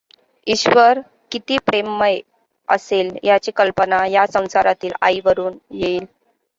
ईश्वर 0.47 0.99
किती 1.31 1.57
प्रेममय 1.65 2.19
असेल 2.67 3.11
ह्याची 3.23 3.51
कल्पना 3.53 4.03
ह्या 4.03 4.25
संसारातील 4.29 4.91
आईवरून 5.01 5.57
येईल. 5.73 6.05